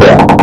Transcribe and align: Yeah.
Yeah. 0.00 0.39